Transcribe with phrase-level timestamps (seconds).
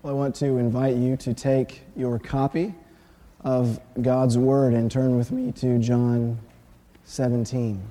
[0.00, 2.72] Well, I want to invite you to take your copy
[3.40, 6.38] of God's Word and turn with me to John
[7.02, 7.82] 17.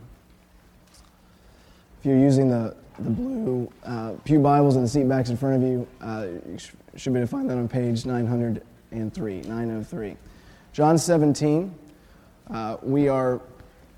[1.99, 5.57] If you're using the, the blue uh, Pew Bibles and the seat backs in front
[5.57, 10.15] of you, uh, you sh- should be able to find that on page 903, 903.
[10.71, 11.75] John 17,
[12.49, 13.41] uh, we are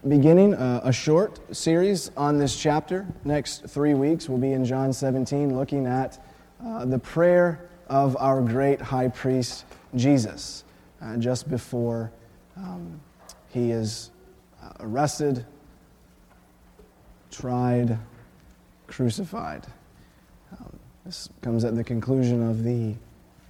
[0.08, 3.06] beginning a, a short series on this chapter.
[3.24, 6.26] Next three weeks we'll be in John 17, looking at
[6.66, 10.64] uh, the prayer of our great high priest Jesus
[11.02, 12.12] uh, just before
[12.56, 13.00] um,
[13.50, 14.12] he is
[14.64, 15.46] uh, arrested,
[17.32, 17.98] tried,
[18.88, 19.66] crucified.
[20.52, 22.96] Um, this comes at the conclusion of the,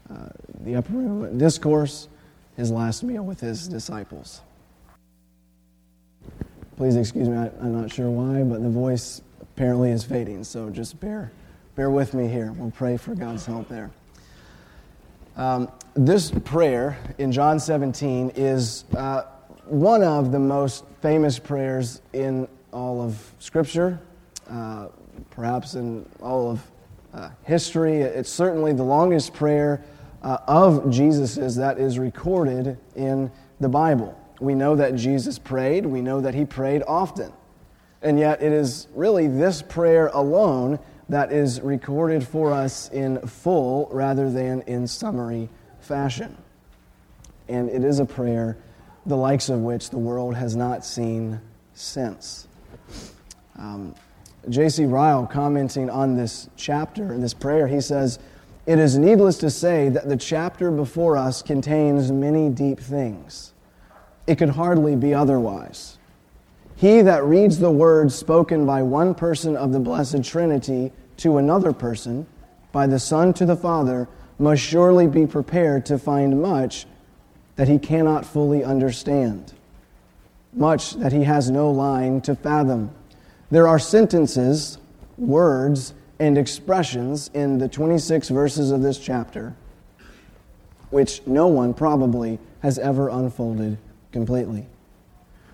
[0.09, 0.29] uh,
[0.61, 2.07] the upper room discourse,
[2.55, 4.41] his last meal with his disciples.
[6.77, 10.69] Please excuse me, I, I'm not sure why, but the voice apparently is fading, so
[10.69, 11.31] just bear,
[11.75, 12.53] bear with me here.
[12.53, 13.91] We'll pray for God's help there.
[15.39, 19.21] Um, this prayer in John 17 is uh,
[19.63, 24.01] one of the most famous prayers in all of Scripture,
[24.49, 24.89] uh,
[25.29, 26.71] perhaps in all of
[27.13, 28.01] uh, history.
[28.01, 29.81] It's certainly the longest prayer
[30.23, 33.31] uh, of Jesus's that is recorded in
[33.61, 34.19] the Bible.
[34.41, 37.31] We know that Jesus prayed, we know that he prayed often.
[38.01, 40.79] And yet, it is really this prayer alone
[41.09, 46.37] that is recorded for us in full rather than in summary fashion.
[47.47, 48.57] And it is a prayer
[49.05, 51.41] the likes of which the world has not seen
[51.73, 52.47] since.
[53.57, 53.95] Um,
[54.47, 54.85] J.C.
[54.85, 58.19] Ryle, commenting on this chapter, this prayer, he says,
[58.67, 63.53] It is needless to say that the chapter before us contains many deep things.
[64.27, 65.97] It could hardly be otherwise.
[66.75, 71.73] He that reads the words spoken by one person of the Blessed Trinity to another
[71.73, 72.25] person,
[72.71, 76.85] by the Son to the Father, must surely be prepared to find much
[77.55, 79.53] that he cannot fully understand,
[80.53, 82.91] much that he has no line to fathom.
[83.51, 84.77] There are sentences,
[85.17, 89.55] words, and expressions in the 26 verses of this chapter
[90.89, 93.77] which no one probably has ever unfolded
[94.11, 94.65] completely.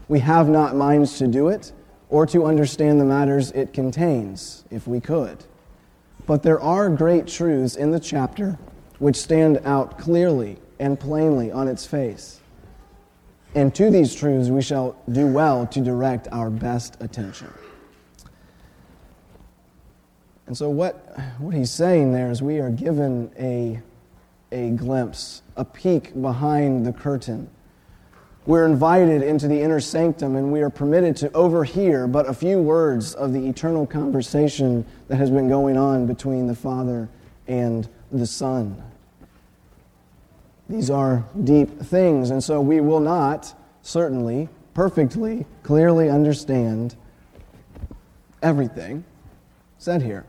[0.08, 1.72] We have not minds to do it
[2.10, 5.44] or to understand the matters it contains, if we could.
[6.26, 8.58] But there are great truths in the chapter
[9.00, 12.40] which stand out clearly and plainly on its face.
[13.54, 17.54] And to these truths we shall do well to direct our best attention.
[20.48, 23.82] And so, what, what he's saying there is we are given a,
[24.52, 27.50] a glimpse, a peek behind the curtain.
[28.46, 32.62] We're invited into the inner sanctum and we are permitted to overhear but a few
[32.62, 37.10] words of the eternal conversation that has been going on between the Father
[37.48, 38.82] and the Son.
[40.70, 46.96] These are deep things, and so we will not, certainly, perfectly, clearly understand
[48.42, 49.04] everything
[49.78, 50.26] said here.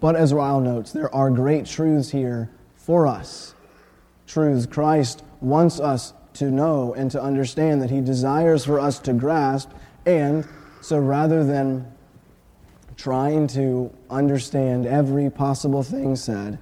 [0.00, 3.54] But as Ryle notes, there are great truths here for us.
[4.26, 9.12] Truths Christ wants us to know and to understand that He desires for us to
[9.12, 9.70] grasp.
[10.04, 10.46] And
[10.80, 11.90] so rather than
[12.96, 16.58] trying to understand every possible thing said,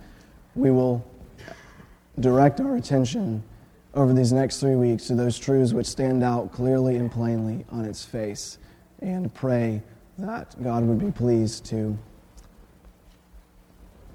[0.54, 1.04] we will
[2.20, 3.42] direct our attention
[3.94, 7.84] over these next three weeks to those truths which stand out clearly and plainly on
[7.84, 8.58] its face
[9.00, 9.82] and pray
[10.18, 11.96] that God would be pleased to,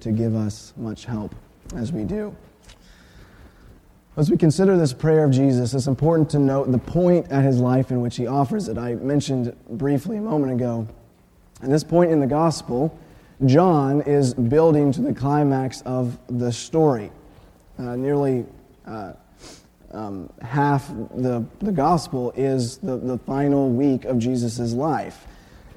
[0.02, 1.34] to give us much help
[1.76, 2.36] as we do.
[4.19, 7.57] As we consider this prayer of Jesus, it's important to note the point at his
[7.59, 8.78] life in which he offers it.
[8.78, 10.85] I mentioned briefly a moment ago.
[11.63, 13.00] At this point in the gospel,
[13.46, 17.13] John is building to the climax of the story.
[17.78, 18.46] Uh, nearly
[18.85, 19.13] uh,
[19.91, 25.28] um, half the, the gospel is the, the final week of Jesus' life.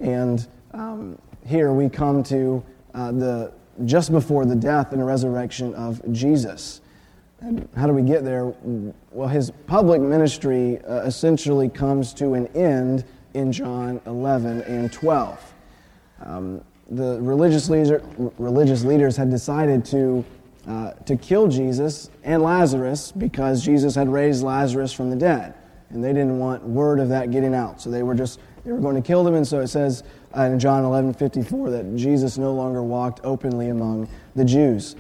[0.01, 0.45] And
[0.75, 1.17] um,
[1.47, 3.53] here we come to uh, the,
[3.85, 6.81] just before the death and resurrection of Jesus.
[7.77, 8.55] How do we get there?
[9.11, 13.05] Well, his public ministry uh, essentially comes to an end
[13.35, 15.55] in John 11 and 12.
[16.25, 18.01] Um, the religious, leader,
[18.39, 20.25] religious leaders had decided to,
[20.69, 25.55] uh, to kill Jesus and Lazarus because Jesus had raised Lazarus from the dead.
[25.91, 27.81] And they didn't want word of that getting out.
[27.81, 29.35] So they were just, they were going to kill them.
[29.35, 30.05] And so it says
[30.37, 34.95] uh, in John 11 54 that Jesus no longer walked openly among the Jews.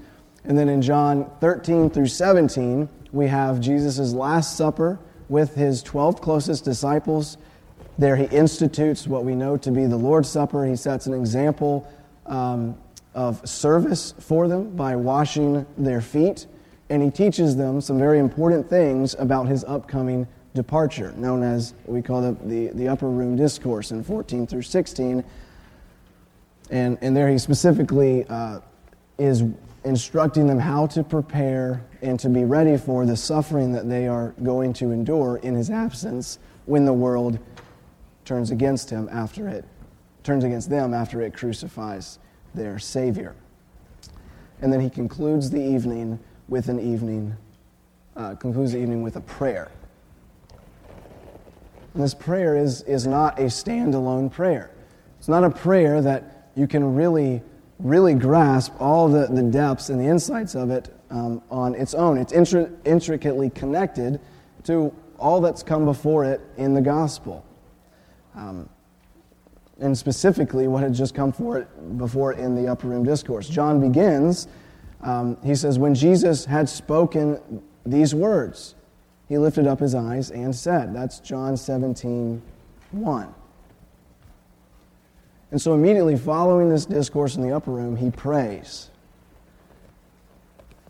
[0.44, 4.98] And then in John 13 through 17, we have Jesus' Last Supper
[5.28, 7.38] with his 12 closest disciples.
[7.98, 10.64] There he institutes what we know to be the Lord's Supper.
[10.66, 11.90] He sets an example
[12.26, 12.76] um,
[13.14, 16.46] of service for them by washing their feet,
[16.90, 22.02] and he teaches them some very important things about his upcoming departure, known as we
[22.02, 25.24] call it the, the upper room discourse in 14 through 16.
[26.70, 28.60] And, and there he specifically uh,
[29.18, 29.44] is
[29.84, 34.34] instructing them how to prepare and to be ready for the suffering that they are
[34.42, 37.38] going to endure in his absence when the world
[38.24, 39.64] turns against him after it
[40.22, 42.18] turns against them after it crucifies
[42.54, 43.34] their savior.
[44.60, 46.18] And then he concludes the evening
[46.48, 47.36] with an evening
[48.14, 49.70] uh, concludes the evening with a prayer.
[51.94, 54.70] And this prayer is, is not a standalone prayer.
[55.18, 57.40] It's not a prayer that you can really
[57.82, 62.16] really grasp all the, the depths and the insights of it um, on its own.
[62.16, 64.20] It's intri- intricately connected
[64.64, 67.44] to all that's come before it in the gospel.
[68.34, 68.68] Um,
[69.80, 73.48] and specifically what had just come for it before in the upper room discourse.
[73.48, 74.46] John begins,
[75.00, 78.76] um, he says, When Jesus had spoken these words,
[79.28, 82.40] he lifted up his eyes and said, That's John 17,
[82.92, 83.34] 1.
[85.52, 88.88] And so, immediately following this discourse in the upper room, he prays.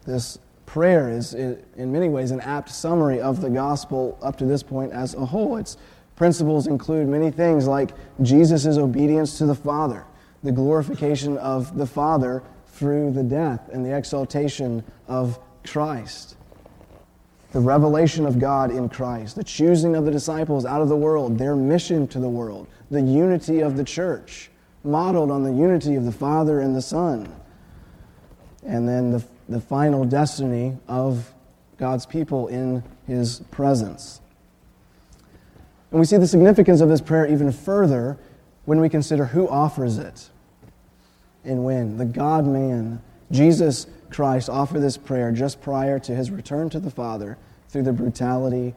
[0.06, 4.62] This prayer is, in many ways, an apt summary of the gospel up to this
[4.62, 5.56] point as a whole.
[5.56, 5.76] Its
[6.14, 7.90] principles include many things like
[8.22, 10.04] Jesus' obedience to the Father,
[10.44, 16.36] the glorification of the Father through the death and the exaltation of Christ,
[17.50, 21.36] the revelation of God in Christ, the choosing of the disciples out of the world,
[21.36, 24.50] their mission to the world, the unity of the church
[24.84, 27.34] modeled on the unity of the Father and the Son.
[28.64, 31.32] And then the, the final destiny of
[31.78, 34.20] God's people in His presence.
[35.90, 38.18] And we see the significance of this prayer even further
[38.64, 40.30] when we consider who offers it
[41.44, 41.98] and when.
[41.98, 46.90] The God man, Jesus Christ, offered this prayer just prior to his return to the
[46.90, 47.36] Father
[47.68, 48.74] through the brutality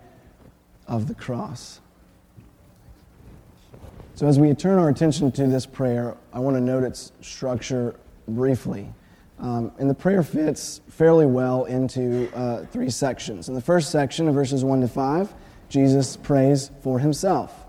[0.88, 1.80] of the cross.
[4.16, 8.00] So, as we turn our attention to this prayer, I want to note its structure
[8.30, 8.88] briefly.
[9.40, 13.50] Um, and the prayer fits fairly well into uh, three sections.
[13.50, 15.34] In the first section, verses 1 to 5,
[15.68, 17.66] Jesus prays for himself.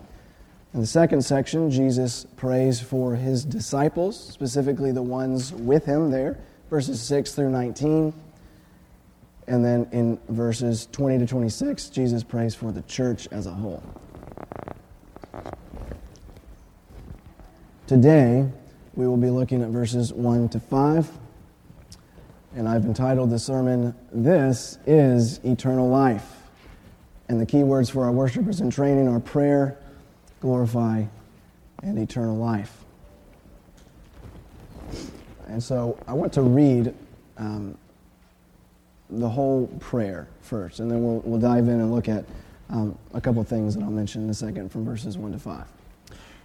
[0.73, 6.39] In the second section, Jesus prays for his disciples, specifically the ones with him there,
[6.71, 8.15] verses 6 through 19.
[9.49, 13.83] And then in verses 20 to 26, Jesus prays for the church as a whole.
[17.87, 18.45] Today,
[18.97, 21.09] we will be looking at verses 1 to 5.
[22.57, 26.29] And I've entitled the sermon, This is Eternal Life.
[27.29, 29.79] And the key words for our worshipers in training are prayer,
[30.41, 31.05] glorify,
[31.85, 32.85] and eternal life.
[35.47, 36.93] And so I want to read
[37.37, 37.79] um,
[39.11, 42.25] the whole prayer first, and then we'll, we'll dive in and look at
[42.69, 45.67] um, a couple things that I'll mention in a second from verses 1 to 5.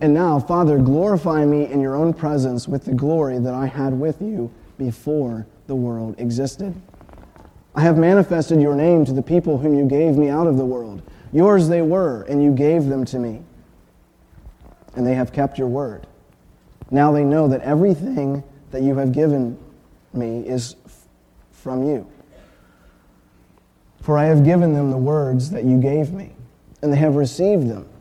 [0.00, 3.98] And now, Father, glorify me in your own presence with the glory that I had
[3.98, 6.74] with you before the world existed.
[7.74, 10.64] I have manifested your name to the people whom you gave me out of the
[10.64, 11.02] world.
[11.32, 13.42] Yours they were, and you gave them to me.
[14.94, 16.06] And they have kept your word.
[16.90, 19.58] Now they know that everything that you have given
[20.12, 20.76] me is
[21.52, 22.06] from you.
[24.02, 26.32] For I have given them the words that you gave me,
[26.80, 27.88] and they have received them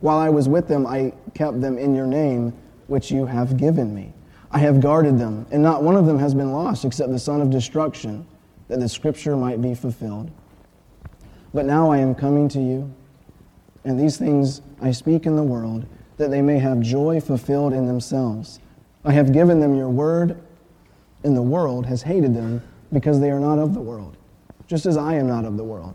[0.00, 2.52] While I was with them, I kept them in your name,
[2.86, 4.12] which you have given me.
[4.50, 7.40] I have guarded them, and not one of them has been lost except the son
[7.40, 8.26] of destruction,
[8.68, 10.30] that the scripture might be fulfilled.
[11.52, 12.92] But now I am coming to you,
[13.84, 17.86] and these things I speak in the world, that they may have joy fulfilled in
[17.86, 18.60] themselves.
[19.04, 20.40] I have given them your word,
[21.24, 24.16] and the world has hated them because they are not of the world,
[24.66, 25.94] just as I am not of the world.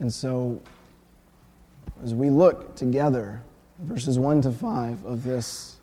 [0.00, 0.60] And so,
[2.02, 3.42] as we look together,
[3.80, 5.76] verses 1 to 5 of this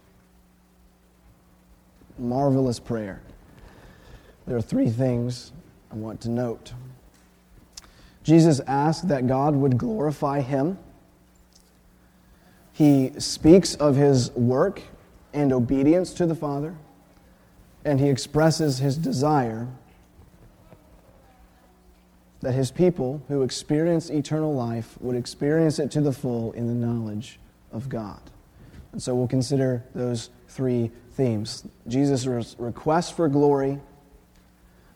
[2.18, 3.22] marvelous prayer,
[4.48, 5.52] there are three things
[5.92, 6.74] I want to note.
[8.24, 10.80] Jesus asked that God would glorify him.
[12.74, 14.82] He speaks of his work
[15.32, 16.76] and obedience to the Father,
[17.86, 19.68] and he expresses his desire
[22.42, 26.74] that his people who experience eternal life would experience it to the full in the
[26.74, 27.40] knowledge
[27.72, 28.22] of God.
[28.92, 33.80] And so we'll consider those three themes Jesus' request for glory,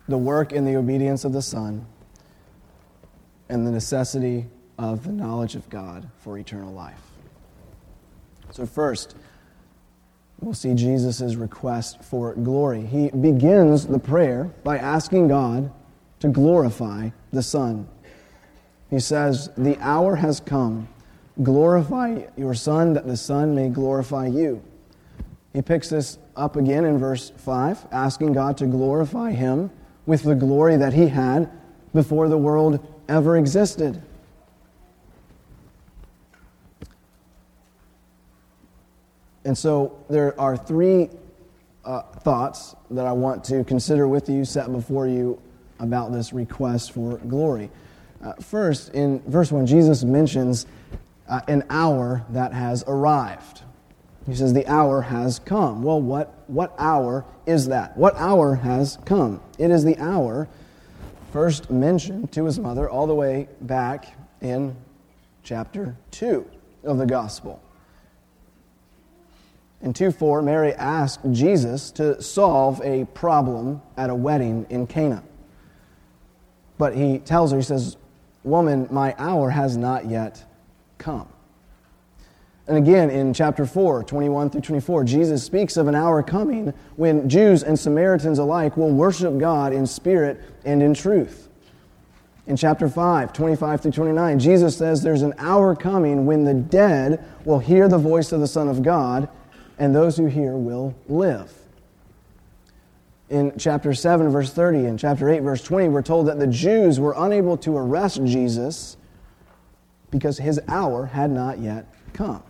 [0.07, 1.85] the work and the obedience of the Son,
[3.49, 7.01] and the necessity of the knowledge of God for eternal life.
[8.51, 9.15] So, first,
[10.39, 12.85] we'll see Jesus' request for glory.
[12.85, 15.71] He begins the prayer by asking God
[16.19, 17.87] to glorify the Son.
[18.89, 20.87] He says, The hour has come.
[21.41, 24.61] Glorify your Son, that the Son may glorify you.
[25.53, 29.69] He picks this up again in verse 5, asking God to glorify him
[30.05, 31.49] with the glory that he had
[31.93, 34.01] before the world ever existed.
[39.43, 41.09] And so there are three
[41.83, 45.41] uh, thoughts that I want to consider with you, set before you
[45.81, 47.69] about this request for glory.
[48.23, 50.65] Uh, first, in verse 1, Jesus mentions
[51.27, 53.63] uh, an hour that has arrived.
[54.27, 55.81] He says, The hour has come.
[55.81, 57.97] Well, what, what hour is that?
[57.97, 59.41] What hour has come?
[59.57, 60.47] It is the hour
[61.31, 64.75] first mentioned to his mother all the way back in
[65.43, 66.45] chapter 2
[66.83, 67.61] of the Gospel.
[69.81, 75.23] In 2 4, Mary asked Jesus to solve a problem at a wedding in Cana.
[76.81, 77.95] But he tells her, he says,
[78.43, 80.43] Woman, my hour has not yet
[80.97, 81.27] come.
[82.65, 87.29] And again, in chapter 4, 21 through 24, Jesus speaks of an hour coming when
[87.29, 91.49] Jews and Samaritans alike will worship God in spirit and in truth.
[92.47, 97.23] In chapter 5, 25 through 29, Jesus says there's an hour coming when the dead
[97.45, 99.29] will hear the voice of the Son of God,
[99.77, 101.60] and those who hear will live
[103.31, 106.99] in chapter 7, verse 30, and chapter 8, verse 20, we're told that the Jews
[106.99, 108.97] were unable to arrest Jesus
[110.11, 112.43] because his hour had not yet come.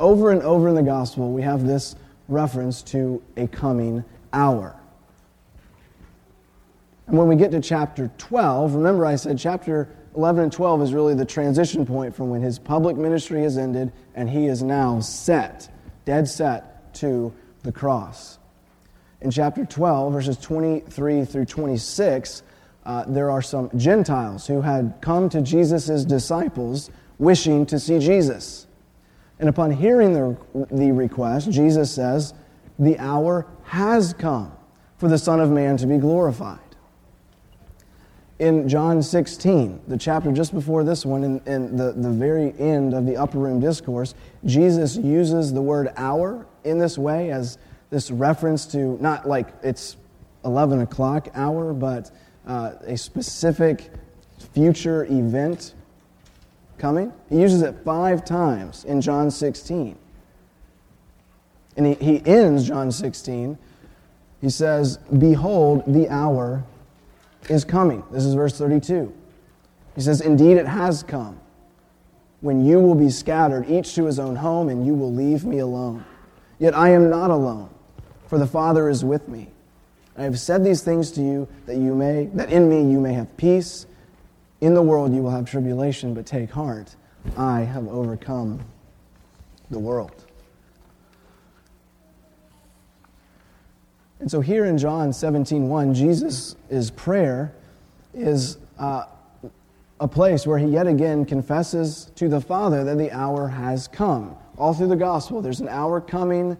[0.00, 1.94] Over and over in the gospel, we have this
[2.26, 4.74] reference to a coming hour.
[7.06, 10.92] And when we get to chapter 12, remember I said chapter 11 and 12 is
[10.92, 14.98] really the transition point from when his public ministry has ended and he is now
[14.98, 15.68] set,
[16.04, 17.32] dead set to
[17.62, 18.37] the cross
[19.20, 22.42] in chapter 12, verses 23 through 26,
[22.86, 28.66] uh, there are some Gentiles who had come to Jesus' disciples wishing to see Jesus.
[29.40, 30.36] And upon hearing the,
[30.70, 32.32] the request, Jesus says,
[32.78, 34.52] The hour has come
[34.98, 36.60] for the Son of Man to be glorified.
[38.38, 42.94] In John 16, the chapter just before this one, in, in the, the very end
[42.94, 47.58] of the upper room discourse, Jesus uses the word hour in this way as
[47.90, 49.96] this reference to not like it's
[50.44, 52.10] 11 o'clock hour, but
[52.46, 53.90] uh, a specific
[54.52, 55.74] future event
[56.78, 57.12] coming.
[57.28, 59.96] He uses it five times in John 16.
[61.76, 63.58] And he, he ends John 16.
[64.40, 66.64] He says, Behold, the hour
[67.48, 68.02] is coming.
[68.10, 69.12] This is verse 32.
[69.94, 71.40] He says, Indeed, it has come
[72.40, 75.58] when you will be scattered, each to his own home, and you will leave me
[75.58, 76.04] alone.
[76.58, 77.70] Yet I am not alone,
[78.28, 79.48] for the Father is with me.
[80.16, 83.14] I have said these things to you that you may that in me you may
[83.14, 83.86] have peace.
[84.60, 86.94] In the world you will have tribulation, but take heart.
[87.36, 88.60] I have overcome
[89.70, 90.24] the world.
[94.20, 96.56] And so here in John 17, 1, Jesus'
[96.96, 97.54] prayer
[98.12, 99.04] is uh,
[100.00, 104.34] a place where he yet again confesses to the Father that the hour has come.
[104.56, 106.56] All through the gospel, there's an hour coming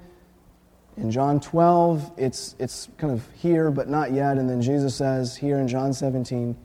[0.98, 4.36] in John 12, it's, it's kind of here, but not yet.
[4.36, 6.56] And then Jesus says here in John 17,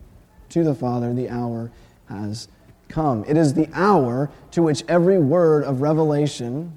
[0.49, 1.71] to the Father, the hour
[2.09, 2.47] has
[2.89, 3.23] come.
[3.27, 6.73] It is the hour to which every word of revelation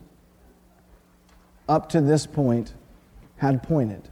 [1.68, 2.74] up to this point
[3.36, 4.08] had pointed.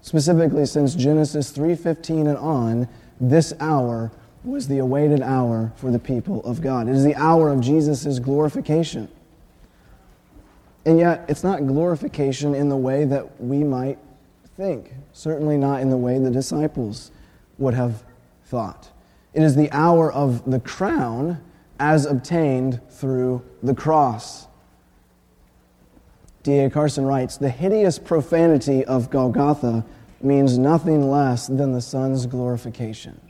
[0.00, 2.88] Specifically, since Genesis 3:15 and on,
[3.20, 4.12] this hour
[4.44, 6.88] was the awaited hour for the people of God.
[6.88, 9.08] It is the hour of Jesus' glorification.
[10.86, 13.98] And yet, it's not glorification in the way that we might
[14.56, 17.10] think, certainly not in the way the disciples
[17.58, 18.04] would have
[18.44, 18.90] thought.
[19.32, 21.42] It is the hour of the crown
[21.80, 24.46] as obtained through the cross.
[26.42, 26.68] D.A.
[26.70, 29.84] Carson writes The hideous profanity of Golgotha
[30.20, 33.20] means nothing less than the Son's glorification.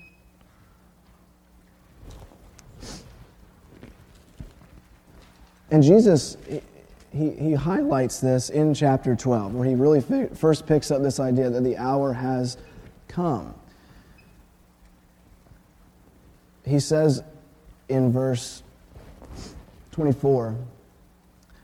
[5.71, 6.37] And Jesus
[7.15, 11.21] he, he highlights this in chapter 12, where he really fi- first picks up this
[11.21, 12.57] idea that the hour has
[13.07, 13.55] come.
[16.65, 17.23] He says
[17.89, 18.63] in verse
[19.93, 20.57] 24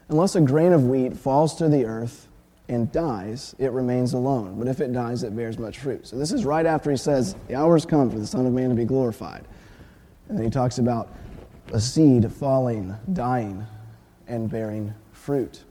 [0.08, 2.28] Unless a grain of wheat falls to the earth
[2.68, 4.58] and dies, it remains alone.
[4.58, 6.06] But if it dies, it bears much fruit.
[6.06, 8.52] So this is right after he says, The hour has come for the Son of
[8.52, 9.44] Man to be glorified.
[10.28, 11.08] And then he talks about
[11.72, 13.64] a seed falling, dying,
[14.26, 15.64] and bearing fruit.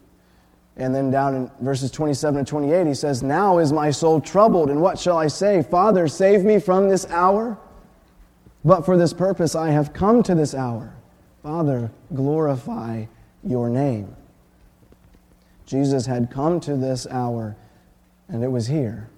[0.78, 4.70] And then down in verses 27 and 28, he says, Now is my soul troubled,
[4.70, 5.62] and what shall I say?
[5.62, 7.58] Father, save me from this hour.
[8.64, 10.94] But for this purpose I have come to this hour.
[11.44, 13.06] Father, glorify
[13.44, 14.16] your name.
[15.66, 17.56] Jesus had come to this hour,
[18.28, 19.10] and it was here.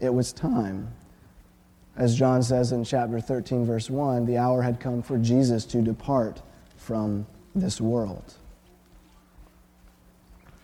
[0.00, 0.88] It was time.
[1.96, 5.80] As John says in chapter 13, verse 1, the hour had come for Jesus to
[5.80, 6.42] depart
[6.76, 8.34] from this world.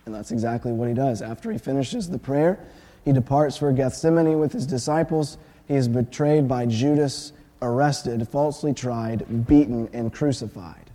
[0.05, 1.21] And that's exactly what he does.
[1.21, 2.59] After he finishes the prayer,
[3.05, 5.37] he departs for Gethsemane with his disciples.
[5.67, 10.89] He is betrayed by Judas, arrested, falsely tried, beaten, and crucified.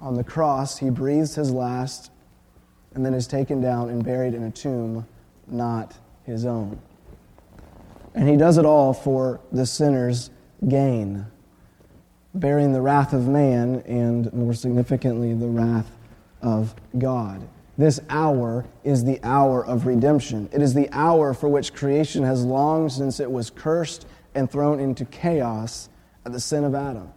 [0.00, 2.10] On the cross, he breathes his last
[2.94, 5.06] and then is taken down and buried in a tomb
[5.46, 6.78] not his own.
[8.14, 10.30] And he does it all for the sinner's
[10.68, 11.26] gain,
[12.34, 15.90] bearing the wrath of man and, more significantly, the wrath
[16.40, 17.46] of God.
[17.76, 20.48] This hour is the hour of redemption.
[20.52, 24.78] It is the hour for which creation has longed since it was cursed and thrown
[24.78, 25.88] into chaos
[26.24, 27.12] at the sin of Adam.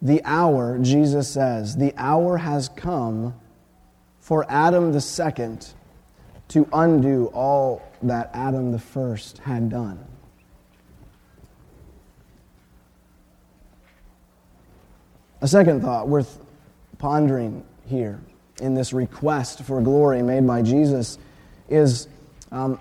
[0.00, 3.34] The hour, Jesus says, the hour has come
[4.20, 5.72] for Adam the second
[6.48, 9.98] to undo all that Adam the first had done.
[15.40, 16.38] A second thought worth
[16.98, 18.20] pondering here
[18.60, 21.18] in this request for glory made by Jesus
[21.68, 22.08] is
[22.52, 22.78] um,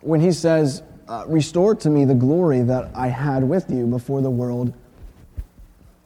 [0.00, 4.20] when he says, uh, Restore to me the glory that I had with you before
[4.20, 4.72] the world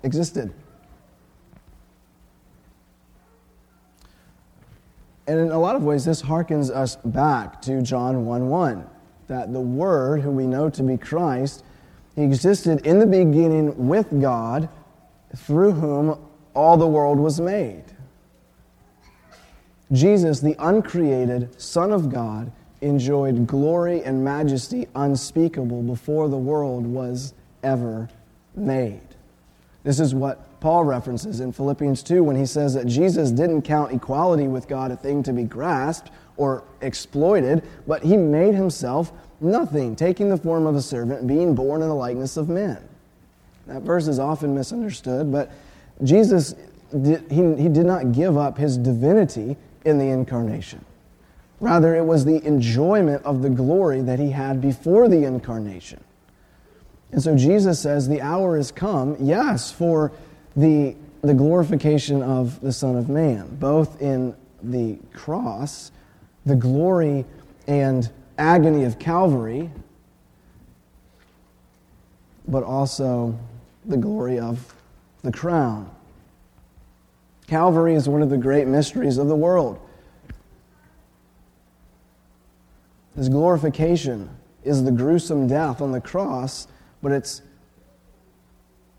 [0.03, 0.53] existed.
[5.27, 8.87] And in a lot of ways, this harkens us back to John 1 1,
[9.29, 11.65] that the Word, who we know to be Christ,
[12.17, 14.69] he existed in the beginning with God,
[15.37, 16.19] through whom
[16.55, 17.85] all the world was made.
[19.93, 22.51] Jesus, the uncreated Son of God,
[22.81, 28.09] enjoyed glory and majesty unspeakable before the world was ever
[28.57, 29.01] made.
[29.85, 33.93] This is what Paul references in Philippians 2 when he says that Jesus didn't count
[33.93, 39.95] equality with God a thing to be grasped or exploited, but he made himself nothing,
[39.95, 42.79] taking the form of a servant, being born in the likeness of men.
[43.67, 45.51] That verse is often misunderstood, but
[46.03, 46.55] Jesus
[46.93, 50.85] he, he did not give up his divinity in the incarnation.
[51.61, 56.03] Rather, it was the enjoyment of the glory that he had before the incarnation.
[57.13, 60.11] And so Jesus says, The hour has come, yes, for
[60.57, 65.93] the, the glorification of the Son of Man, both in the cross,
[66.47, 67.25] the glory
[67.69, 69.71] and agony of Calvary,
[72.49, 73.39] but also
[73.85, 74.75] the glory of
[75.23, 75.91] the crown.
[77.53, 79.79] Calvary is one of the great mysteries of the world.
[83.15, 84.31] His glorification
[84.65, 86.67] is the gruesome death on the cross,
[87.03, 87.43] but it's,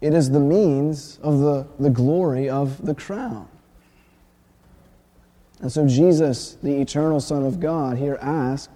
[0.01, 3.47] it is the means of the, the glory of the crown.
[5.59, 8.71] And so Jesus, the eternal Son of God, here asks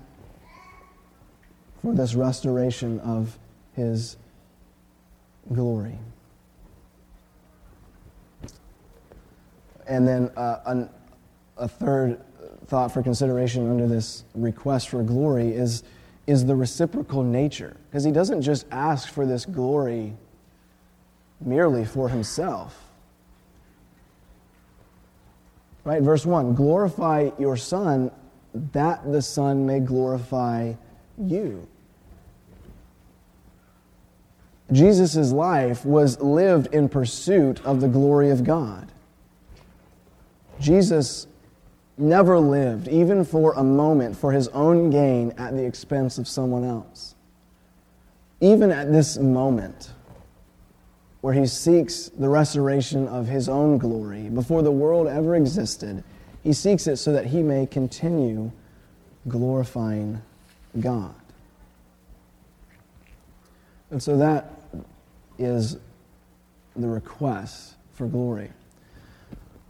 [1.83, 3.37] for this restoration of
[3.75, 4.17] his
[5.53, 5.99] glory.
[9.87, 10.89] And then uh, an,
[11.57, 12.19] a third
[12.67, 15.83] thought for consideration under this request for glory is,
[16.27, 17.77] is the reciprocal nature.
[17.89, 20.13] Because he doesn't just ask for this glory
[21.39, 22.83] merely for himself.
[25.83, 26.01] Right?
[26.01, 28.11] Verse 1 Glorify your Son,
[28.73, 30.73] that the Son may glorify
[31.17, 31.67] you.
[34.71, 38.91] Jesus' life was lived in pursuit of the glory of God.
[40.59, 41.27] Jesus
[41.97, 46.63] never lived, even for a moment, for his own gain at the expense of someone
[46.63, 47.15] else.
[48.39, 49.91] Even at this moment,
[51.21, 56.03] where he seeks the restoration of his own glory, before the world ever existed,
[56.43, 58.51] he seeks it so that he may continue
[59.27, 60.21] glorifying
[60.79, 61.15] God.
[63.89, 64.51] And so that
[65.39, 65.77] is
[66.75, 68.51] the request for glory.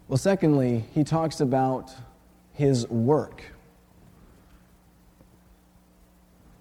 [0.08, 1.94] Well, secondly, he talks about
[2.54, 3.44] his work.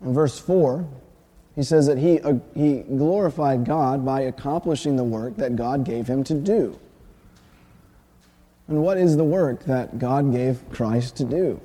[0.03, 0.87] In verse 4,
[1.55, 6.07] he says that he, uh, he glorified God by accomplishing the work that God gave
[6.07, 6.79] him to do.
[8.69, 11.61] And what is the work that God gave Christ to do?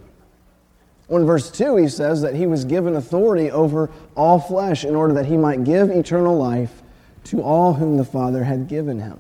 [1.08, 4.96] Well, in verse 2, he says that he was given authority over all flesh in
[4.96, 6.82] order that he might give eternal life
[7.26, 9.20] to all whom the Father had given him.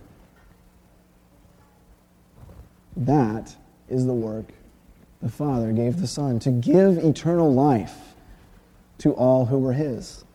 [2.95, 3.55] That
[3.89, 4.45] is the work
[5.21, 8.15] the Father gave the Son to give eternal life
[8.99, 10.25] to all who were His.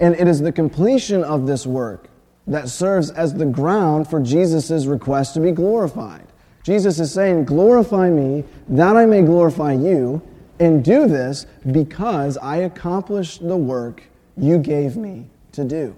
[0.00, 2.08] And it is the completion of this work
[2.46, 6.26] that serves as the ground for Jesus' request to be glorified.
[6.62, 10.22] Jesus is saying, Glorify me, that I may glorify you,
[10.58, 14.02] and do this because I accomplished the work
[14.36, 15.96] you gave me to do.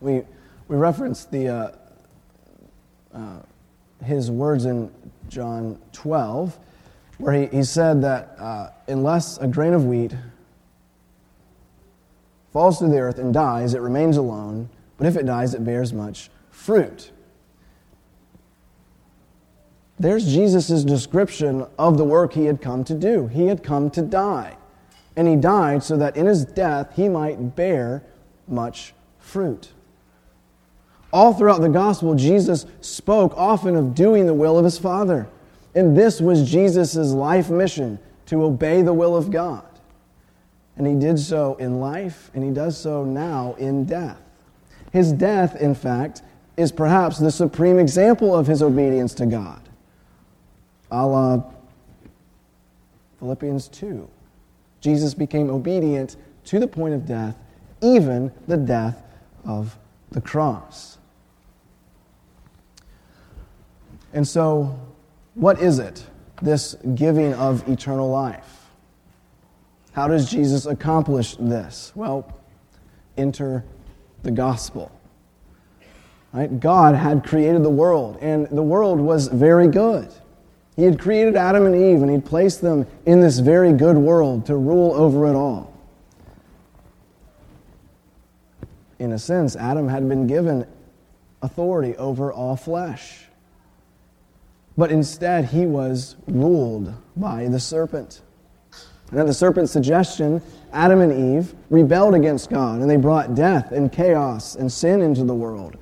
[0.00, 0.22] We,
[0.68, 1.70] we referenced the, uh,
[3.14, 3.40] uh,
[4.04, 4.90] his words in
[5.28, 6.58] John 12,
[7.18, 10.14] where he, he said that uh, unless a grain of wheat
[12.52, 15.92] falls to the earth and dies, it remains alone, but if it dies, it bears
[15.92, 17.10] much fruit.
[19.98, 23.28] There's Jesus' description of the work he had come to do.
[23.28, 24.56] He had come to die.
[25.14, 28.02] And he died so that in his death he might bear
[28.48, 29.71] much fruit.
[31.12, 35.28] All throughout the gospel, Jesus spoke often of doing the will of his Father.
[35.74, 39.64] And this was Jesus' life mission to obey the will of God.
[40.76, 44.18] And he did so in life, and he does so now in death.
[44.90, 46.22] His death, in fact,
[46.56, 49.60] is perhaps the supreme example of his obedience to God.
[50.90, 51.42] A la
[53.18, 54.08] Philippians 2.
[54.80, 57.36] Jesus became obedient to the point of death,
[57.80, 59.02] even the death
[59.44, 59.76] of
[60.10, 60.98] the cross.
[64.12, 64.78] And so,
[65.34, 66.04] what is it,
[66.42, 68.66] this giving of eternal life?
[69.92, 71.92] How does Jesus accomplish this?
[71.94, 72.32] Well,
[73.16, 73.64] enter
[74.22, 74.90] the gospel.
[76.32, 76.60] Right?
[76.60, 80.12] God had created the world, and the world was very good.
[80.76, 84.46] He had created Adam and Eve, and He'd placed them in this very good world
[84.46, 85.72] to rule over it all.
[88.98, 90.66] In a sense, Adam had been given
[91.42, 93.26] authority over all flesh.
[94.76, 98.22] But instead, he was ruled by the serpent.
[99.10, 100.40] And at the serpent's suggestion,
[100.72, 105.24] Adam and Eve rebelled against God, and they brought death and chaos and sin into
[105.24, 105.76] the world.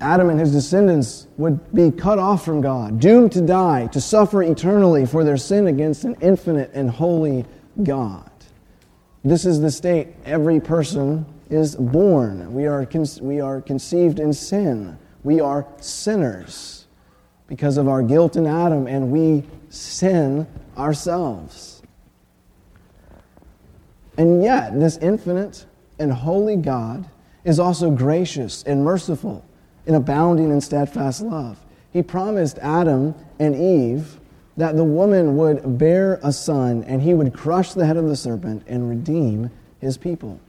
[0.00, 4.42] Adam and his descendants would be cut off from God, doomed to die, to suffer
[4.42, 7.44] eternally for their sin against an infinite and holy
[7.82, 8.30] God.
[9.24, 12.52] This is the state every person is born.
[12.52, 12.86] We are,
[13.20, 14.98] we are conceived in sin.
[15.24, 16.77] We are sinners
[17.48, 21.82] because of our guilt in Adam, and we sin ourselves.
[24.16, 25.66] And yet, this infinite
[25.98, 27.08] and holy God
[27.44, 29.44] is also gracious and merciful
[29.86, 31.58] and abounding in steadfast love.
[31.92, 34.20] He promised Adam and Eve
[34.56, 38.16] that the woman would bear a son and he would crush the head of the
[38.16, 40.40] serpent and redeem his people.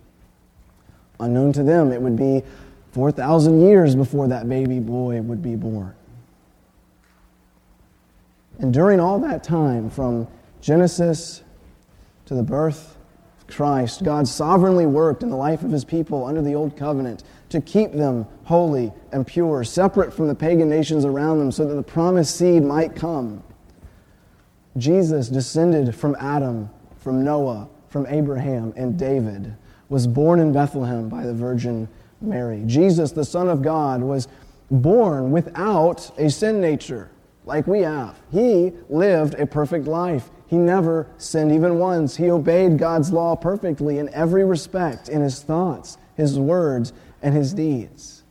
[1.20, 2.44] Unknown to them, it would be
[2.92, 5.94] 4,000 years before that baby boy would be born.
[8.60, 10.28] And during all that time, from
[10.62, 11.43] Genesis
[12.26, 12.98] to the birth
[13.39, 17.24] of Christ, God sovereignly worked in the life of his people under the old covenant
[17.50, 21.74] to keep them holy and pure, separate from the pagan nations around them, so that
[21.74, 23.41] the promised seed might come.
[24.78, 26.69] Jesus descended from Adam,
[27.00, 29.56] from Noah, from Abraham, and David,
[29.88, 31.88] was born in Bethlehem by the Virgin
[32.22, 32.63] Mary.
[32.65, 34.28] Jesus, the Son of God, was
[34.69, 37.10] born without a sin nature
[37.50, 38.18] like we have.
[38.32, 40.30] He lived a perfect life.
[40.48, 42.16] He never sinned even once.
[42.16, 47.54] He obeyed God's law perfectly in every respect in his thoughts, his words, and his
[47.54, 48.24] deeds.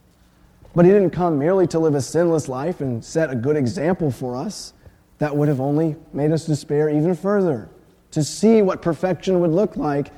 [0.74, 4.10] But he didn't come merely to live a sinless life and set a good example
[4.10, 4.72] for us.
[5.18, 7.68] That would have only made us despair even further
[8.12, 10.08] to see what perfection would look like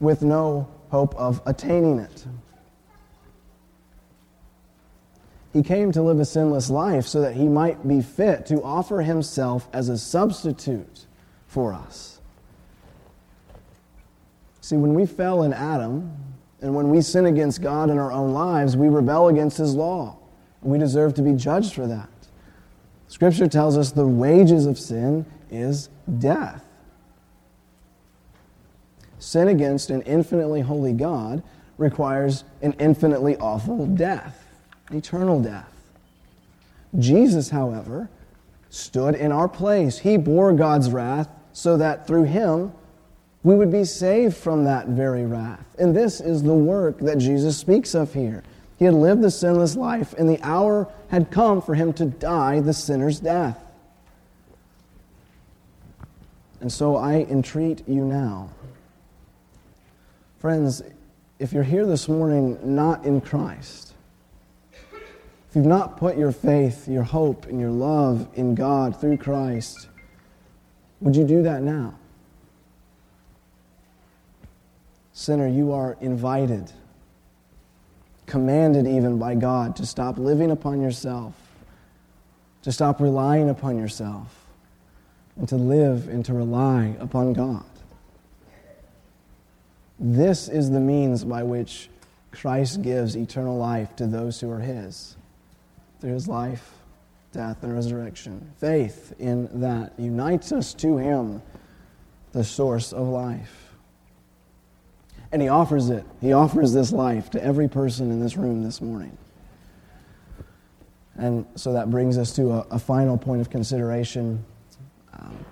[0.00, 2.26] with no hope of attaining it.
[5.58, 9.02] He came to live a sinless life so that he might be fit to offer
[9.02, 11.06] himself as a substitute
[11.48, 12.20] for us.
[14.60, 16.16] See, when we fell in Adam,
[16.60, 20.18] and when we sin against God in our own lives, we rebel against His law.
[20.62, 22.08] We deserve to be judged for that.
[23.08, 25.88] Scripture tells us the wages of sin is
[26.20, 26.64] death.
[29.18, 31.42] Sin against an infinitely holy God
[31.78, 34.47] requires an infinitely awful death,
[34.90, 35.72] eternal death.
[36.98, 38.08] Jesus, however,
[38.70, 39.98] stood in our place.
[39.98, 42.72] He bore God's wrath so that through him
[43.42, 45.64] we would be saved from that very wrath.
[45.78, 48.42] And this is the work that Jesus speaks of here.
[48.78, 52.60] He had lived the sinless life, and the hour had come for him to die
[52.60, 53.58] the sinner's death.
[56.60, 58.50] And so I entreat you now.
[60.38, 60.82] Friends,
[61.38, 63.87] if you're here this morning not in Christ,
[65.58, 69.88] you've not put your faith, your hope, and your love in God through Christ,
[71.00, 71.98] would you do that now?
[75.12, 76.70] Sinner, you are invited,
[78.26, 81.34] commanded even by God to stop living upon yourself,
[82.62, 84.46] to stop relying upon yourself,
[85.34, 87.64] and to live and to rely upon God.
[89.98, 91.90] This is the means by which
[92.30, 95.16] Christ gives eternal life to those who are His
[96.00, 96.72] through His life,
[97.32, 98.52] death, and resurrection.
[98.58, 101.42] Faith in that unites us to Him,
[102.32, 103.68] the source of life.
[105.30, 106.06] And he offers it.
[106.20, 109.16] He offers this life to every person in this room this morning.
[111.16, 114.42] And so that brings us to a, a final point of consideration.
[115.12, 115.44] Um,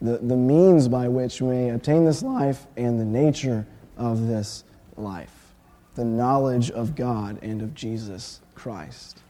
[0.00, 4.64] the, the means by which we obtain this life and the nature of this
[4.96, 5.40] life
[5.96, 9.22] the knowledge of God and of Jesus Christ.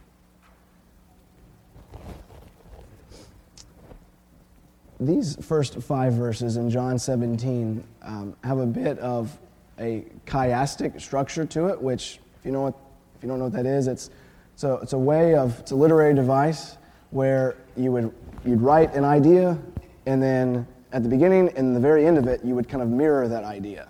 [5.01, 9.37] these first five verses in John 17 um, have a bit of
[9.79, 12.75] a chiastic structure to it, which, if you, know what,
[13.17, 14.11] if you don't know what that is, it's,
[14.53, 16.77] it's, a, it's a way of, it's a literary device
[17.13, 18.13] where you would,
[18.45, 19.59] you'd write an idea,
[20.05, 22.91] and then at the beginning and the very end of it, you would kind of
[22.91, 23.89] mirror that idea.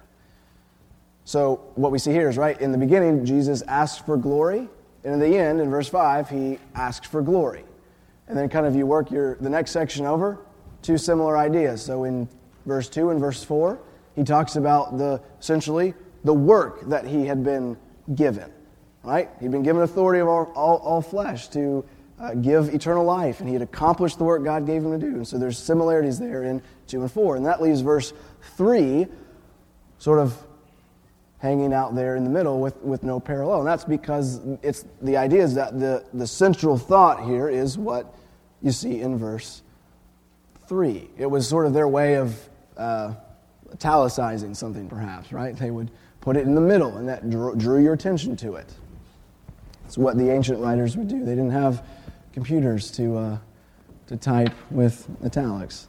[1.25, 4.69] So what we see here is, right, in the beginning, Jesus asked for glory,
[5.05, 7.65] and in the end, in verse 5, he asks for glory.
[8.29, 10.39] And then kind of you work your, the next section over,
[10.83, 11.83] two similar ideas.
[11.83, 12.29] So in
[12.67, 13.79] verse 2 and verse 4,
[14.15, 17.77] he talks about the essentially the work that he had been
[18.15, 18.53] given.
[19.03, 19.31] Right?
[19.41, 21.85] He'd been given authority of all, all, all flesh to
[22.19, 25.17] uh, give eternal life, and he had accomplished the work God gave him to do.
[25.17, 27.37] And so there's similarities there in 2 and 4.
[27.37, 28.13] And that leaves verse
[28.57, 29.07] 3
[29.99, 30.37] sort of
[31.41, 33.61] hanging out there in the middle with, with no parallel.
[33.61, 38.15] And that's because it's the idea is that the, the central thought here is what
[38.63, 39.63] you see in verse
[40.69, 41.11] 3.
[41.17, 42.39] It was sort of their way of
[42.77, 43.15] uh,
[43.73, 45.57] italicizing something, perhaps, right?
[45.57, 48.73] They would put it in the middle, and that drew, drew your attention to it.
[49.87, 51.25] It's what the ancient writers would do.
[51.25, 51.85] They didn't have
[52.35, 53.39] computers to, uh,
[54.09, 55.89] to type with italics.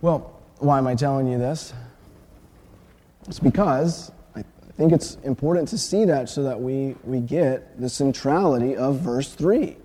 [0.00, 1.74] Well, why am I telling you this?
[3.28, 4.44] It's because I
[4.76, 9.32] think it's important to see that so that we, we get the centrality of verse
[9.32, 9.76] 3.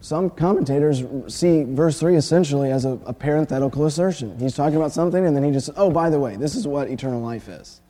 [0.00, 4.38] Some commentators see verse 3 essentially as a, a, parenthetical assertion.
[4.38, 6.90] He's talking about something, and then he just, oh, by the way, this is what
[6.90, 7.80] eternal life is.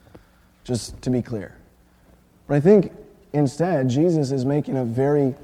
[0.63, 1.57] Just to be clear.
[2.47, 2.93] But I think
[3.33, 5.35] instead, Jesus is making a very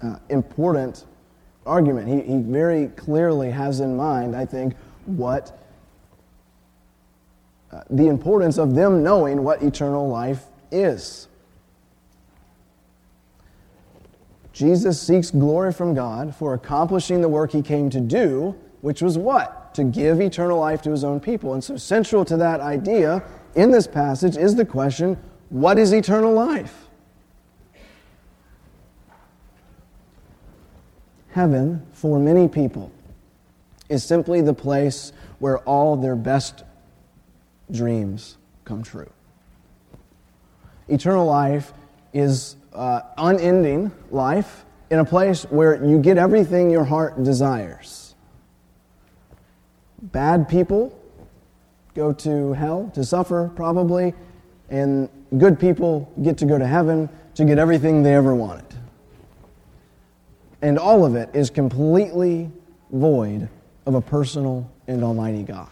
[0.00, 1.06] uh, important
[1.66, 2.08] argument.
[2.08, 4.74] He, he very clearly has in mind, I think,
[5.06, 5.58] what
[7.70, 11.28] uh, the importance of them knowing what eternal life is.
[14.52, 19.16] Jesus seeks glory from God for accomplishing the work he came to do, which was
[19.16, 19.74] what?
[19.74, 21.54] To give eternal life to his own people.
[21.54, 25.16] And so, central to that idea in this passage is the question
[25.48, 26.88] what is eternal life?
[31.32, 32.92] Heaven, for many people,
[33.88, 36.62] is simply the place where all their best
[37.70, 39.10] dreams come true.
[40.88, 41.72] Eternal life
[42.12, 48.14] is uh, unending life in a place where you get everything your heart desires.
[50.02, 50.98] Bad people
[51.94, 54.12] go to hell to suffer, probably,
[54.68, 58.71] and good people get to go to heaven to get everything they ever wanted.
[60.62, 62.50] And all of it is completely
[62.92, 63.48] void
[63.84, 65.68] of a personal and almighty God.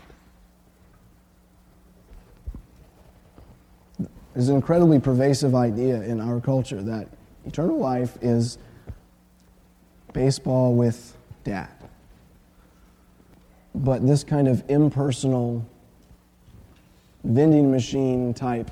[4.34, 7.08] It's an incredibly pervasive idea in our culture that
[7.46, 8.58] eternal life is
[10.12, 11.68] baseball with dad.
[13.74, 15.64] But this kind of impersonal,
[17.22, 18.70] vending machine type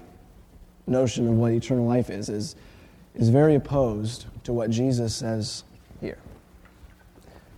[0.86, 2.56] notion of what eternal life is, is,
[3.14, 5.64] is very opposed to what Jesus says.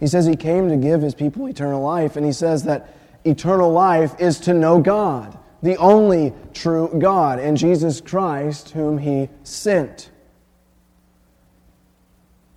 [0.01, 3.71] He says he came to give his people eternal life, and he says that eternal
[3.71, 10.11] life is to know God, the only true God, and Jesus Christ, whom he sent.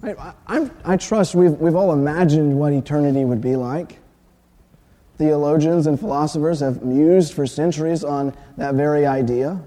[0.02, 4.00] I, I, I, trust we've, we've all imagined what eternity would be like.
[5.18, 9.62] Theologians and philosophers have mused for centuries on that very idea.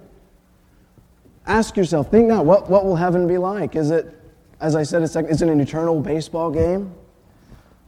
[1.46, 3.76] Ask yourself, think now, what, what will heaven be like?
[3.76, 4.16] Is it
[4.60, 6.94] as I said, is it an eternal baseball game?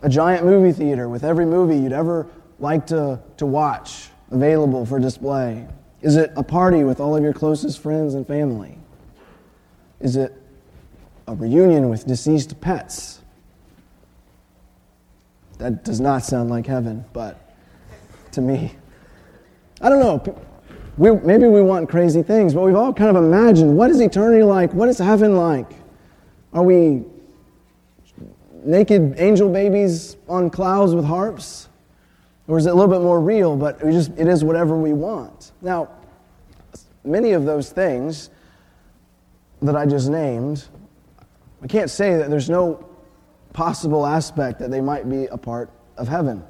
[0.02, 2.26] A giant movie theater with every movie you'd ever
[2.60, 5.66] like to, to watch available for display?
[6.02, 8.78] Is it a party with all of your closest friends and family?
[10.00, 10.32] Is it
[11.26, 13.20] a reunion with deceased pets?
[15.58, 17.56] That does not sound like heaven, but
[18.32, 18.76] to me,
[19.80, 20.40] I don't know.
[20.96, 24.44] We, maybe we want crazy things, but we've all kind of imagined what is eternity
[24.44, 24.72] like?
[24.72, 25.70] What is heaven like?
[26.52, 27.04] Are we
[28.64, 31.68] naked angel babies on clouds with harps?
[32.46, 34.92] Or is it a little bit more real, but we just, it is whatever we
[34.92, 35.52] want?
[35.60, 35.90] Now,
[37.04, 38.30] many of those things
[39.60, 40.64] that I just named,
[41.60, 42.86] we can't say that there's no
[43.52, 46.42] possible aspect that they might be a part of heaven.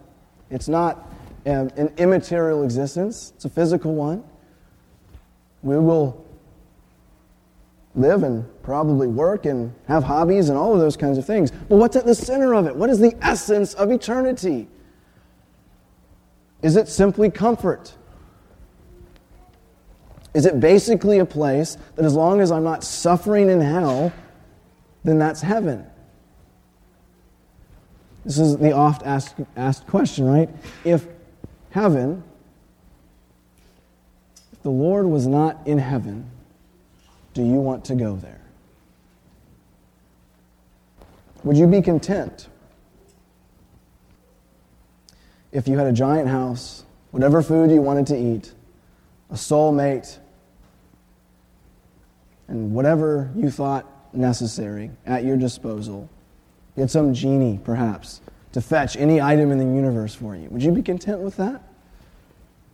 [0.50, 1.10] It's not
[1.46, 4.22] an immaterial existence, it's a physical one.
[5.62, 6.24] We will
[7.98, 11.50] live and probably work and have hobbies and all of those kinds of things.
[11.50, 12.76] But what's at the center of it?
[12.76, 14.68] What is the essence of eternity?
[16.62, 17.94] Is it simply comfort?
[20.34, 24.12] Is it basically a place that as long as I'm not suffering in hell,
[25.04, 25.84] then that's heaven?
[28.24, 30.50] This is the oft asked, asked question, right?
[30.84, 31.06] If
[31.70, 32.22] heaven,
[34.52, 36.30] if the Lord was not in heaven,
[37.38, 38.40] do you want to go there?
[41.44, 42.48] Would you be content
[45.52, 48.52] if you had a giant house, whatever food you wanted to eat,
[49.30, 50.18] a soulmate,
[52.48, 56.10] and whatever you thought necessary at your disposal?
[56.74, 58.20] You had some genie, perhaps,
[58.50, 60.48] to fetch any item in the universe for you.
[60.50, 61.62] Would you be content with that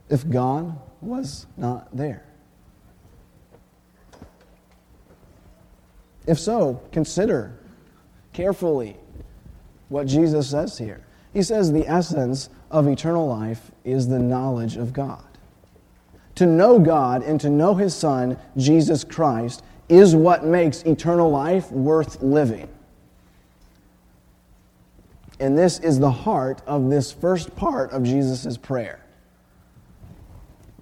[0.09, 2.25] if God was not there?
[6.27, 7.59] If so, consider
[8.33, 8.97] carefully
[9.89, 11.05] what Jesus says here.
[11.33, 15.25] He says the essence of eternal life is the knowledge of God.
[16.37, 21.71] To know God and to know His Son, Jesus Christ, is what makes eternal life
[21.71, 22.69] worth living.
[25.41, 29.01] And this is the heart of this first part of Jesus' prayer.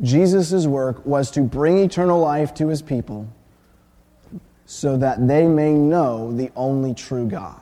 [0.00, 3.28] Jesus' work was to bring eternal life to his people
[4.72, 7.60] so that they may know the only true God.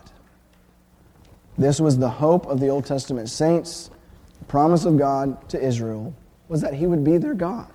[1.59, 3.91] This was the hope of the Old Testament saints.
[4.39, 6.15] The promise of God to Israel
[6.47, 7.67] was that he would be their God.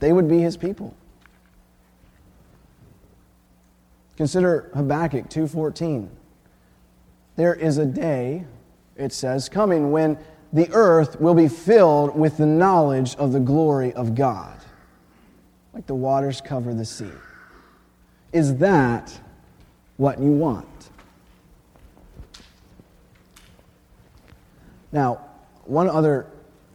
[0.00, 0.94] They would be his people.
[4.18, 6.10] Consider Habakkuk 2:14.
[7.36, 8.44] There is a day,
[8.96, 10.18] it says, coming when
[10.52, 14.58] the earth will be filled with the knowledge of the glory of God,
[15.72, 17.10] like the waters cover the sea.
[18.32, 19.18] Is that
[19.96, 20.90] what you want?
[24.92, 25.24] Now,
[25.64, 26.26] one other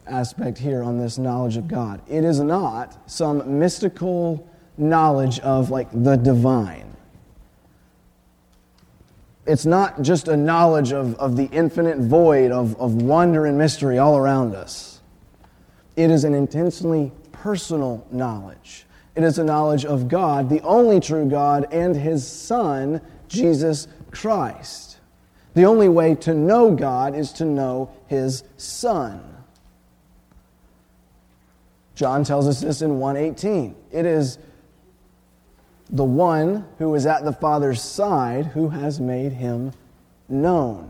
[0.06, 4.45] aspect here on this knowledge of God it is not some mystical
[4.78, 6.93] knowledge of like the divine
[9.45, 13.97] it's not just a knowledge of, of the infinite void of, of wonder and mystery
[13.97, 15.01] all around us.
[15.95, 18.86] It is an intensely personal knowledge.
[19.16, 24.99] It is a knowledge of God, the only true God, and His Son, Jesus Christ.
[25.53, 29.22] The only way to know God is to know His Son.
[31.95, 33.76] John tells us this in 118.
[33.91, 34.39] It is
[35.89, 39.72] the one who is at the Father's side who has made him
[40.28, 40.89] known.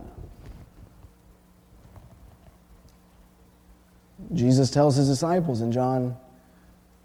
[4.34, 6.16] Jesus tells his disciples in John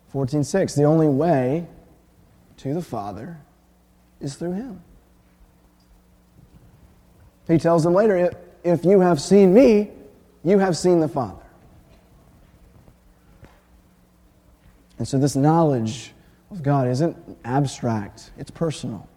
[0.08, 1.66] 14 6, the only way
[2.58, 3.38] to the Father
[4.20, 4.82] is through him.
[7.46, 8.32] He tells them later,
[8.64, 9.90] if you have seen me,
[10.44, 11.42] you have seen the Father.
[14.98, 16.12] And so, this knowledge
[16.50, 19.08] of God isn't abstract, it's personal.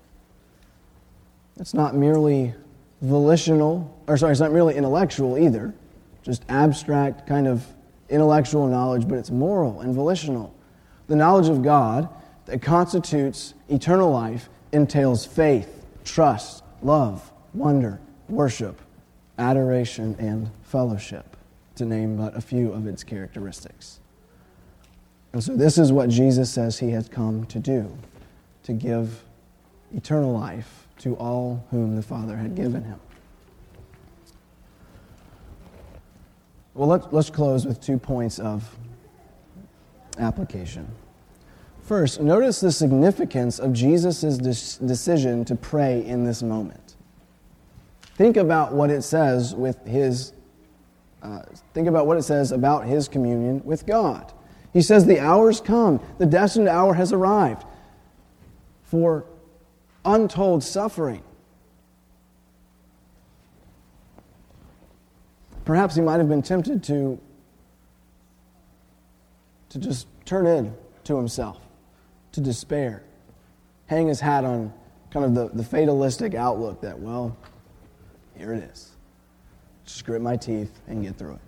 [1.60, 2.54] It's not merely
[3.02, 5.74] volitional, or sorry, it's not merely intellectual either,
[6.24, 7.66] just abstract kind of
[8.10, 10.54] intellectual knowledge, but it's moral and volitional.
[11.12, 12.08] The knowledge of God
[12.46, 18.00] that constitutes eternal life entails faith, trust, love, wonder,
[18.30, 18.80] worship,
[19.38, 21.36] adoration, and fellowship,
[21.76, 24.00] to name but a few of its characteristics.
[25.34, 27.94] And so, this is what Jesus says he has come to do
[28.64, 29.26] to give
[29.94, 33.02] eternal life to all whom the Father had given him.
[36.74, 38.78] Well, let, let's close with two points of
[40.18, 40.88] application.
[41.92, 46.96] First, notice the significance of Jesus' decision to pray in this moment.
[48.16, 50.32] Think about what it says with his,
[51.22, 51.42] uh,
[51.74, 54.32] think about what it says about his communion with God.
[54.72, 57.66] He says, The hour's come, the destined hour has arrived
[58.84, 59.26] for
[60.06, 61.24] untold suffering.
[65.66, 67.20] Perhaps he might have been tempted to,
[69.68, 70.74] to just turn in
[71.04, 71.58] to himself,
[72.32, 73.04] to despair,
[73.88, 74.74] hang his hat on
[75.12, 77.36] kind of the, the fatalistic outlook that, well,
[78.38, 78.92] here it is.
[79.86, 81.42] Just grit my teeth and get through it.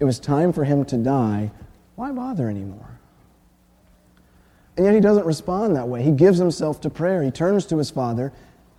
[0.00, 1.50] It was time for him to die
[1.98, 3.00] why bother anymore?
[4.76, 6.00] And yet he doesn't respond that way.
[6.04, 7.24] He gives himself to prayer.
[7.24, 8.32] He turns to his Father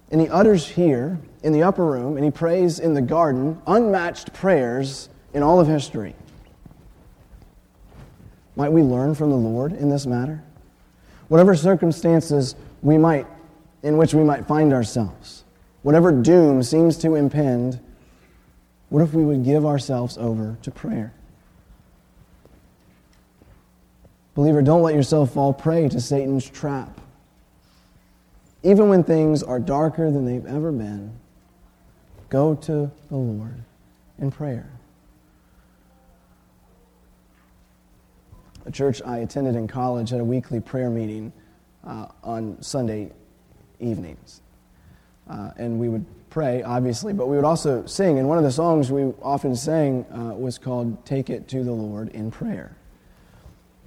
[0.10, 4.32] and he utters here in the upper room and he prays in the garden unmatched
[4.32, 6.16] prayers in all of history.
[8.56, 10.42] Might we learn from the Lord in this matter?
[11.30, 13.26] Whatever circumstances we might
[13.82, 15.46] in which we might find ourselves,
[15.84, 17.80] whatever doom seems to impend,
[18.90, 21.14] what if we would give ourselves over to prayer?
[24.36, 27.00] Believer, don't let yourself fall prey to Satan's trap.
[28.64, 31.12] Even when things are darker than they've ever been,
[32.30, 33.64] go to the Lord
[34.18, 34.70] in prayer.
[38.66, 41.32] A church I attended in college had a weekly prayer meeting
[41.86, 43.12] uh, on Sunday
[43.80, 44.42] evenings.
[45.30, 48.20] Uh, and we would pray, obviously, but we would also sing.
[48.20, 51.72] And one of the songs we often sang uh, was called Take It to the
[51.72, 52.76] Lord in Prayer.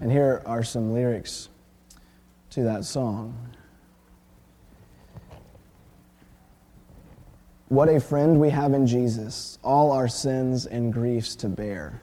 [0.00, 1.48] And here are some lyrics
[2.50, 3.34] to that song.
[7.68, 12.02] What a friend we have in Jesus, all our sins and griefs to bear.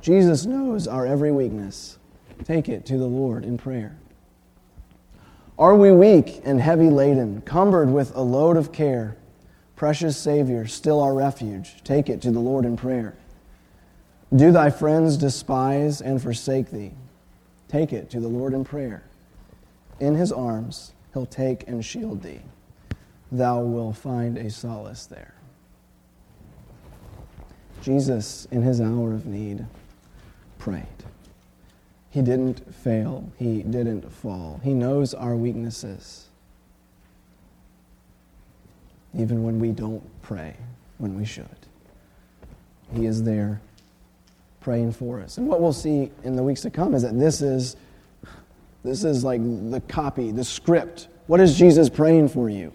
[0.00, 1.98] Jesus knows our every weakness.
[2.44, 3.96] Take it to the Lord in prayer.
[5.58, 9.16] Are we weak and heavy laden, cumbered with a load of care?
[9.76, 13.14] Precious Savior, still our refuge, take it to the Lord in prayer.
[14.34, 16.92] Do thy friends despise and forsake thee?
[17.68, 19.02] Take it to the Lord in prayer.
[19.98, 22.40] In his arms he'll take and shield thee.
[23.30, 25.34] Thou wilt find a solace there.
[27.82, 29.66] Jesus, in his hour of need,
[30.60, 30.84] prayed.
[32.10, 33.32] He didn't fail.
[33.36, 34.60] He didn't fall.
[34.62, 36.28] He knows our weaknesses.
[39.16, 40.54] Even when we don't pray
[40.98, 41.48] when we should.
[42.94, 43.60] He is there
[44.60, 45.38] praying for us.
[45.38, 47.76] And what we'll see in the weeks to come is that this is
[48.82, 49.40] this is like
[49.70, 51.08] the copy, the script.
[51.26, 52.72] What is Jesus praying for you?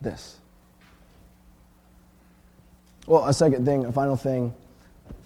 [0.00, 0.36] This.
[3.06, 4.54] Well, a second thing, a final thing.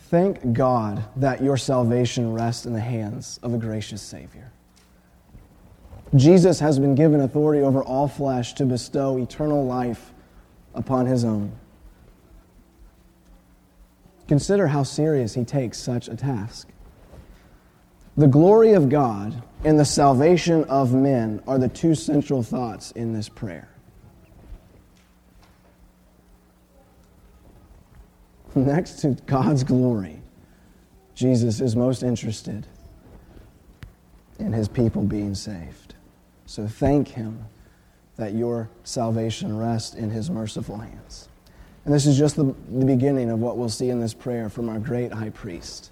[0.09, 4.53] Thank God that your salvation rests in the hands of a gracious Savior.
[6.15, 10.13] Jesus has been given authority over all flesh to bestow eternal life
[10.75, 11.51] upon his own.
[14.29, 16.69] Consider how serious he takes such a task.
[18.17, 23.13] The glory of God and the salvation of men are the two central thoughts in
[23.13, 23.69] this prayer.
[28.65, 30.19] Next to God's glory,
[31.15, 32.67] Jesus is most interested
[34.39, 35.95] in his people being saved.
[36.47, 37.45] So thank him
[38.17, 41.29] that your salvation rests in his merciful hands.
[41.85, 44.71] And this is just the, the beginning of what we'll see in this prayer from
[44.71, 45.91] our great high priest.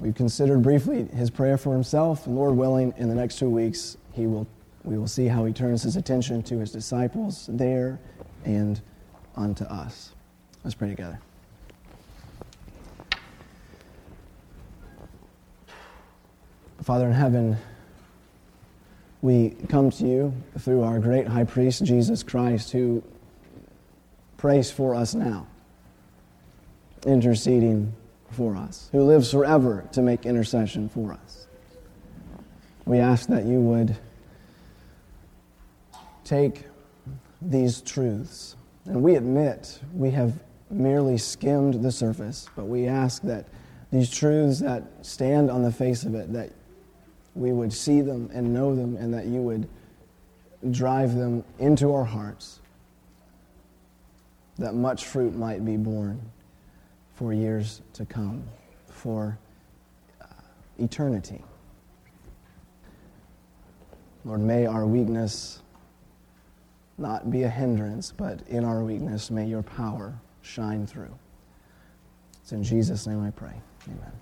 [0.00, 3.96] We've considered briefly his prayer for himself, and Lord willing, in the next two weeks,
[4.14, 4.48] he will,
[4.82, 8.00] we will see how he turns his attention to his disciples there
[8.44, 8.80] and
[9.36, 10.10] unto us.
[10.64, 11.18] Let's pray together.
[16.82, 17.56] Father in heaven,
[19.22, 23.02] we come to you through our great high priest, Jesus Christ, who
[24.36, 25.48] prays for us now,
[27.06, 27.92] interceding
[28.30, 31.46] for us, who lives forever to make intercession for us.
[32.84, 33.96] We ask that you would
[36.24, 36.64] take
[37.40, 38.54] these truths,
[38.84, 40.40] and we admit we have
[40.72, 43.46] merely skimmed the surface, but we ask that
[43.90, 46.50] these truths that stand on the face of it, that
[47.34, 49.68] we would see them and know them, and that you would
[50.70, 52.60] drive them into our hearts
[54.58, 56.20] that much fruit might be borne
[57.14, 58.44] for years to come,
[58.86, 59.38] for
[60.20, 60.26] uh,
[60.78, 61.42] eternity.
[64.24, 65.60] Lord, may our weakness
[66.96, 71.14] not be a hindrance, but in our weakness, may your power shine through.
[72.42, 73.54] It's in Jesus' name I pray.
[73.88, 74.12] Amen.